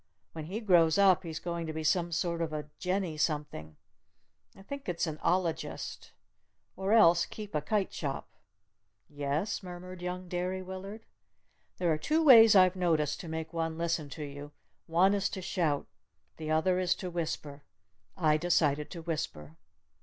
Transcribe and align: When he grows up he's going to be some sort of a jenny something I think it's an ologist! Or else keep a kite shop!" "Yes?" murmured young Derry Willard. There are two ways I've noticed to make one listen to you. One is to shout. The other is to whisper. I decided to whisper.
When 0.33 0.45
he 0.45 0.61
grows 0.61 0.97
up 0.97 1.21
he's 1.21 1.37
going 1.37 1.67
to 1.67 1.73
be 1.73 1.83
some 1.83 2.11
sort 2.11 2.41
of 2.41 2.51
a 2.51 2.67
jenny 2.79 3.17
something 3.17 3.77
I 4.55 4.63
think 4.63 4.89
it's 4.89 5.05
an 5.05 5.19
ologist! 5.19 6.13
Or 6.75 6.91
else 6.93 7.27
keep 7.27 7.53
a 7.53 7.61
kite 7.61 7.93
shop!" 7.93 8.27
"Yes?" 9.07 9.61
murmured 9.61 10.01
young 10.01 10.27
Derry 10.27 10.63
Willard. 10.63 11.05
There 11.77 11.93
are 11.93 11.99
two 11.99 12.23
ways 12.23 12.55
I've 12.55 12.75
noticed 12.75 13.19
to 13.19 13.27
make 13.27 13.53
one 13.53 13.77
listen 13.77 14.09
to 14.17 14.23
you. 14.23 14.53
One 14.87 15.13
is 15.13 15.29
to 15.29 15.39
shout. 15.43 15.85
The 16.37 16.49
other 16.49 16.79
is 16.79 16.95
to 16.95 17.11
whisper. 17.11 17.61
I 18.17 18.37
decided 18.37 18.89
to 18.89 19.03
whisper. 19.03 19.55